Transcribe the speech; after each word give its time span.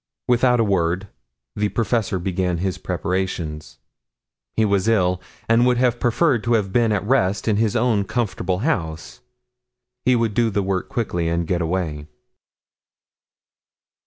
Without 0.27 0.59
a 0.59 0.63
word 0.63 1.09
the 1.55 1.69
professor 1.69 2.17
began 2.17 2.57
his 2.57 2.79
preparations. 2.79 3.77
He 4.55 4.65
was 4.65 4.87
ill, 4.87 5.21
and 5.47 5.63
would 5.67 5.77
have 5.77 5.99
preferred 5.99 6.43
to 6.45 6.53
have 6.53 6.73
been 6.73 6.91
at 6.91 7.05
rest 7.05 7.47
in 7.47 7.57
his 7.57 7.75
own 7.75 8.05
comfortable 8.05 8.57
house. 8.65 9.19
He 10.03 10.15
would 10.15 10.33
do 10.33 10.49
the 10.49 10.63
work 10.63 10.89
quickly 10.89 11.27
and 11.29 11.45
get 11.45 11.61
away. 11.61 12.07